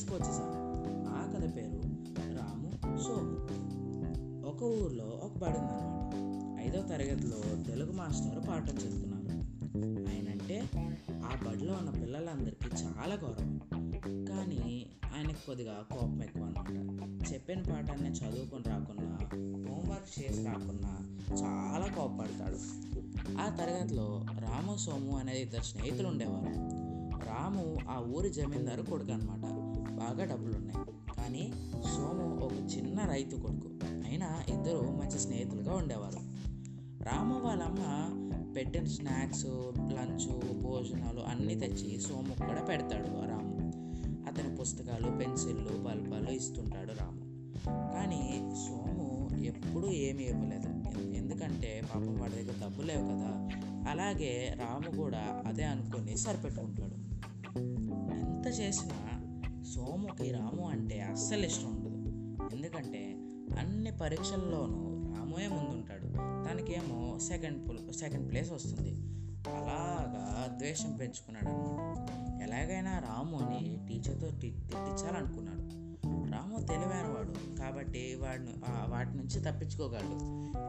[0.00, 0.54] తీసుకొచ్చేశాడు
[1.08, 1.80] ఆ కథ పేరు
[2.38, 3.36] రాము సోము.
[4.46, 6.14] ఒక ఊర్లో ఒక బడి ఉందన్నమాట.
[6.66, 9.38] ఐదో తరగతిలో తెలుగు మాస్టర్ పాఠం చెప్తున్నారు
[10.10, 10.70] ఆయన అంటే
[11.10, 13.60] ఆ బడిలో ఉన్న పిల్లలందరికీ చాలా గౌరవం.
[14.24, 14.86] కానీ
[15.16, 16.72] ఆయనకు కొద్దిగా కోపం ఎక్కువ అనమాట
[17.32, 19.18] చెప్పిన పాఠాన్ని చదువుకొని రాకుండా
[19.72, 22.58] హోంవర్క్ చేసి రాకుండా చాలా కోపపడతాడు.
[23.36, 26.90] ఆ తరగతిలో రాము సోము అనేది ఇద్దరు స్నేహితులు ఉండేవారు.
[27.26, 29.59] రాము ఆ ఊరి జమీందారు కొడుకు అనమాట
[30.00, 30.86] బాగా డబ్బులు ఉన్నాయి
[31.16, 33.68] కానీ సోము ఒక చిన్న రైతు కొడుకు.
[33.84, 36.18] అయినా ఇద్దరు మంచి స్నేహితులుగా ఉండేవారు.
[37.04, 37.80] రాము వాళ్ళమ్మ
[38.56, 39.46] పెట్టిన స్నాక్స్
[39.78, 43.72] లంచ్ భోజనాలు అన్నీ తెచ్చి సోము కూడా పెడతాడు ఆ రాము.
[44.28, 47.52] అతని పుస్తకాలు పెన్సిళ్ళు బల్బాలు ఇస్తుంటాడు రాము.
[47.92, 50.98] కానీ సోము ఎప్పుడూ ఏమీ ఇవ్వలేదు.
[51.16, 53.48] ఎందుకంటే పాపం వాడి దగ్గర డబ్బు లేవు కదా.
[53.90, 56.94] అలాగే రాము కూడా అదే అనుకొని సరిపెట్టుకుంటాడు.
[58.12, 59.09] ఎంత చేసినా
[59.74, 61.98] సోముకి రాము అంటే అస్సలు ఇష్టం ఉండదు.
[62.54, 63.16] ఎందుకంటే
[63.58, 64.80] అన్ని పరీక్షల్లోనూ
[65.14, 66.06] రాముయే ముందుంటాడు.
[66.46, 68.92] తనకేమో సెకండ్ సెకండ్ ప్లేస్ వస్తుంది.
[69.48, 71.98] అలాగా ద్వేషం పెంచుకున్నాడు అనమాట
[72.42, 75.60] ఎలాగైనా రాముని టీచర్తో తెప్పించాలనుకున్నాడు తిట్టించాలనుకున్నాడు.
[76.32, 78.54] రాము తెలివైనవాడు కాబట్టి వాడిని
[78.88, 80.16] వాటి నుంచి తప్పించుకోగలడు.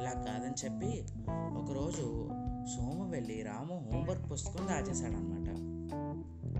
[0.01, 1.03] ఇలా కాదని చెప్పి
[1.59, 2.29] ఒకరోజు
[2.75, 5.49] సోము వెళ్ళి రాము హోంవర్క్ పుస్తకం దాచేశాడనమాట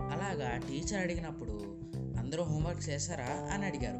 [0.02, 1.82] అలాగా టీచర్ అడిగినప్పుడు
[2.32, 3.98] అందరూ హోంవర్క్ చేశారా అని అడిగారు.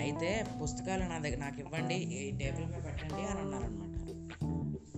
[0.00, 3.96] అయితే పుస్తకాలు నా దగ్గర నాకు ఇవ్వండి ఈ టేబుల్ మీద పెట్టండి అని అన్నారనమాట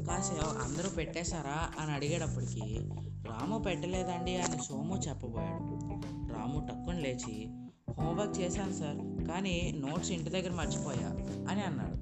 [0.06, 2.66] కాసేపు అందరూ పెట్టేశారా అని అడిగేటప్పటికి
[3.28, 5.74] రాము పెట్టలేదండి అని సోము చెప్పబోయాడు.
[6.32, 7.36] రాము టక్కుని లేచి
[8.00, 11.10] హోంవర్క్ చేశాను సార్ కానీ నోట్స్ ఇంటి దగ్గర మర్చిపోయా
[11.52, 11.98] అని అన్నాడు.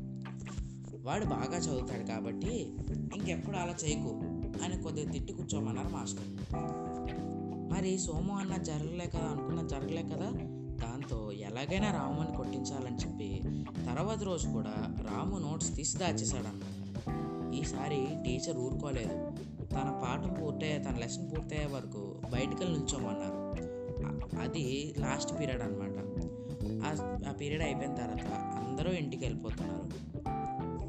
[0.99, 2.55] వాడు బాగా చదువుతాడు కాబట్టి
[3.17, 4.13] ఇంకెప్పుడు అలా చేయకు
[4.65, 6.31] అని కొద్దిగా తిట్టి కూర్చోమన్నారు మాస్టర్.
[7.69, 10.31] మరి సోము అన్న జరగలే కదా అనుకున్న జరగలే కదా
[10.85, 13.43] దాంతో ఎలాగైనా రాముని కొట్టించాలని చెప్పి
[13.87, 16.75] తర్వాత రోజు కూడా రాము నోట్స్ తీసి దాచేశాడనమాట
[17.55, 19.31] ఈసారి టీచర్ ఊరుకోలేదు.
[19.67, 23.39] తన పాఠం పూర్తయ్యే తన లెసన్ పూర్తయ్యే వరకు బయటికి వెళ్ళి నిల్చోమన్నారు.
[24.41, 25.99] అది లాస్ట్ పీరియడ్ అనమాట
[27.29, 29.89] ఆ పీరియడ్ అయిపోయిన తర్వాత అందరూ ఇంటికి వెళ్ళిపోతున్నారు.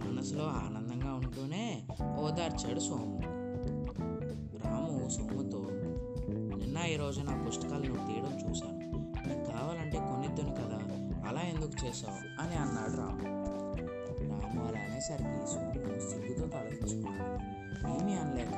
[0.10, 1.82] మనసులో ఆనందంగా ఉంటూనే
[2.20, 3.39] ఓదార్చాడు సోము.
[6.90, 8.80] ఈరోజు ఈ రోజు నా పుస్తకాలు నువ్వు తీయడం చూశాను.
[9.30, 10.80] నీకు కావాలంటే కొనిద్దును కదా
[11.30, 13.22] అలా ఎందుకు చేసావు అని అన్నాడు రాము.
[14.32, 17.34] రాము అలా అనేసరికి సోము సిగ్గుతో తలదించుకున్నాడు.
[17.90, 18.56] ఏమీ అనలేక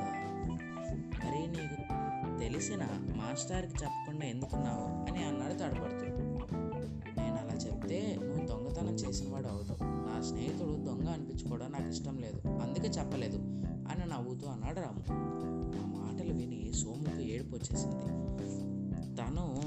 [1.24, 1.82] మరి నీకు
[2.38, 2.82] తెలిసిన
[3.16, 5.10] మాస్టర్కి చెప్పకుండా ఎందుకున్నావు?
[5.10, 6.06] అని అన్నాడు తడబడుతూ
[7.22, 9.84] నేను అలా చెప్తే నువ్వు దొంగతనం చేసిన వాడు అవుతావు.
[9.84, 12.48] నా స్నేహితుడు దొంగ అనిపించుకోవడం నాకు ఇష్టం లేదు.
[12.48, 13.62] అందుకే చెప్పలేదు.
[13.92, 15.04] అని నవ్వుతూ అన్నాడు రాము.
[15.82, 18.04] ఆ మాటలు విని సోముకు ఏడుపు వచ్చేసింది.
[19.16, 19.60] తను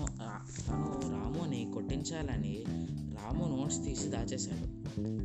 [0.68, 2.64] తను రాముని కొట్టించాలని
[3.14, 4.68] రాము నోట్స్ తీసి దాచేశాడు.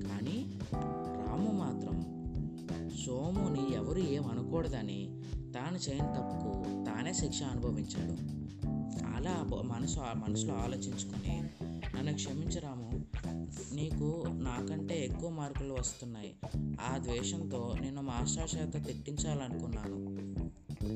[0.08, 0.60] కానీ
[0.94, 1.96] రాము మాత్రం
[3.06, 5.22] సోముని ఎవరు ఏమనకూడదని
[5.54, 8.40] తాను చేయని తప్పుకు తానే శిక్ష అనుభవించాడు.
[9.16, 11.42] అలా మనసు మనసులో ఆలోచించుకుని
[11.96, 12.79] నన్ను క్షమించరాము
[15.10, 16.34] ఎక్కువ మార్కులు వస్తున్నాయి.
[16.80, 20.20] ఆ ద్వేషంతో నేను మాస్టర్ చేత తిట్టించాలనుకున్నాను.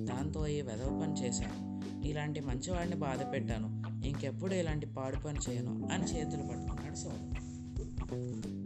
[0.06, 1.80] దాంతో ఈ వెధవ పని చేశాను.
[2.06, 3.82] ఇలాంటి మంచివాడిని బాధ పెట్టాను.
[4.06, 7.44] ఇంకెప్పుడు ఇలాంటి పాడు పని చేయను అని చేతులు పట్టుకున్నాడు సోదరు.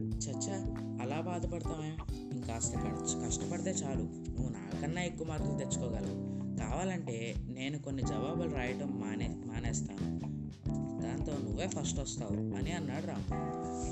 [0.03, 1.97] చచ్చా అలా బాధపడతామే
[2.32, 2.76] ఇంకాస్త
[3.26, 4.03] కష్టపడితే చాలు.
[4.03, 6.38] నువ్వు నాకన్నా ఎక్కువ మార్కులు తెచ్చుకోగలవు.
[6.58, 10.38] కావాలంటే నేను కొన్ని జవాబులు రాయటం మానే మానేస్తాను.
[11.03, 13.25] దాంతో నువ్వే ఫస్ట్ వస్తావు అని అన్నాడు రామ్.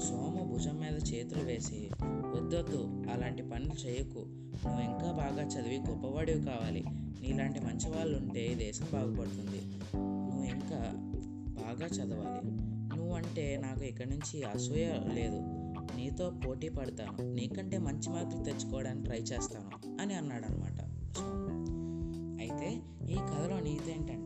[0.09, 4.19] సోము భుజం మీద చేతులు వేసి వద్దొద్దు అలాంటి పనులు చేయకు.
[4.67, 6.84] నువ్వు ఇంకా బాగా చదివి గొప్పవాడివి కావాలి.
[7.21, 9.61] నీలాంటి మంచి వాళ్ళు ఉంటే దేశం బాగుపడుతుంది.
[9.97, 10.93] నువ్వు ఇంకా
[11.62, 12.56] బాగా చదవాలి.
[12.97, 15.39] నువ్వంటే నాకు ఇక్కడి నుంచి అసూయ లేదు.
[15.97, 17.34] నీతో పోటీ పడతాను.
[17.34, 20.81] నీకంటే మంచి మార్కులు తెచ్చుకోవడానికి ట్రై చేస్తాను అని అన్నాడు అనమాట
[22.41, 24.26] అయితే ఈ కథలో నీతేంటంటే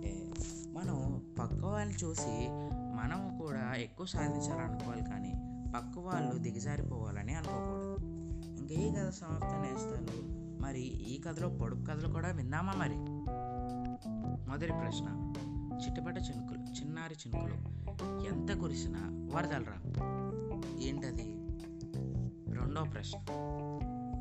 [1.81, 5.35] వాళ్ళని చూసి మనం కూడా ఎక్కువ సాధించాలనుకోవాలి కానీ
[5.77, 7.97] పక్క వాళ్ళు దిగజారిపోవాలని అనుకోకూడదు.
[8.59, 10.41] ఇంకా ఈ కథ సమాప్తం నేస్తాను.
[10.63, 12.97] మరి ఈ కథలో పొడుపు కథలు కూడా విందామా మరి?
[14.51, 15.33] మొదటి ప్రశ్న.
[15.85, 17.55] చిట్టపట చినుకులు చిన్నారి చినుకులు
[18.25, 19.01] ఎంత కురిసినా
[19.37, 19.79] వరదలరా?
[20.81, 21.25] ఏంటది?
[22.57, 23.19] రెండో ప్రశ్న.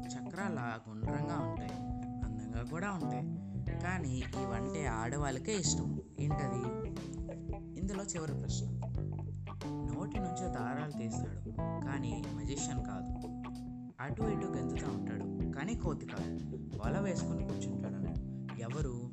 [0.08, 1.74] చక్రాల గుండ్రంగా ఉంటాయి
[2.26, 3.50] అందంగా కూడా ఉంటాయి.
[3.80, 6.02] కానీ ఇవంటే ఆడవాళ్ళకే ఇష్టం.
[6.20, 6.90] ఏంటది?
[7.90, 8.66] ఇందులో చివరి ప్రశ్న.
[9.66, 11.50] నోటి నుంచి దారాలు తీస్తాడు
[11.86, 13.28] కానీ మజిషియన్ కాదు.
[14.02, 16.40] అటు ఇటు గెంతుతూ ఉంటాడు కానీ కోతి కాదు.
[16.86, 18.20] వల వేసుకొని కూర్చుంటాడు
[18.60, 19.10] ఎవరు?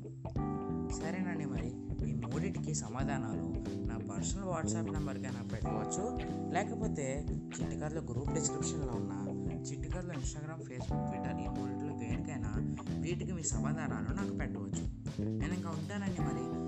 [0.93, 1.67] సరేనండి మరి
[2.09, 3.53] ఈ మూడింటికి సమాధానాలు
[3.85, 6.19] నా పర్సనల్ వాట్సాప్ నెంబర్గా నాకు పెట్టవచ్చు
[6.53, 12.53] లేకపోతే చిట్టుకర్ల గ్రూప్ డిస్క్రిప్షన్లో ఉన్న చిట్టుకర్ల ఇన్స్టాగ్రామ్ ఫేస్బుక్ ట్విట్టర్ ఈ మూడింటిలో దేనికైనా
[12.99, 15.07] వీటికి మీ సమాధానాలు నాకు పెట్టవచ్చు.
[15.39, 16.66] నేను ఇంకా ఉంటానండి మరి.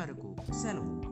[0.00, 1.09] लीवर को